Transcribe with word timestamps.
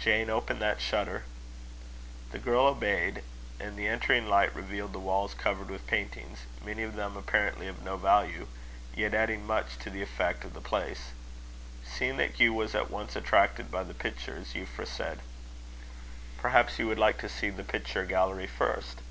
"Jane, 0.00 0.30
open 0.30 0.60
that 0.60 0.80
shutter." 0.80 1.24
The 2.32 2.38
girl 2.38 2.68
obeyed; 2.68 3.22
and 3.60 3.76
the 3.76 3.86
entering 3.86 4.26
light 4.26 4.54
revealed 4.56 4.94
the 4.94 4.98
walls 4.98 5.34
covered 5.34 5.68
with 5.68 5.86
paintings, 5.86 6.46
many 6.64 6.82
of 6.84 6.96
them 6.96 7.18
apparently 7.18 7.66
of 7.66 7.82
no 7.82 7.98
value, 7.98 8.46
yet 8.96 9.12
adding 9.12 9.46
much 9.46 9.76
to 9.80 9.90
the 9.90 10.00
effect 10.00 10.42
of 10.44 10.54
the 10.54 10.62
place. 10.62 11.10
Seeing 11.84 12.16
that 12.16 12.36
Hugh 12.36 12.54
was 12.54 12.74
at 12.74 12.90
once 12.90 13.14
attracted 13.14 13.70
by 13.70 13.82
the 13.82 13.92
pictures, 13.92 14.54
Euphra 14.54 14.86
said: 14.86 15.20
"Perhaps 16.38 16.78
you 16.78 16.86
would 16.86 16.98
like 16.98 17.18
to 17.18 17.28
see 17.28 17.50
the 17.50 17.62
picture 17.62 18.06
gallery 18.06 18.46
first?" 18.46 19.02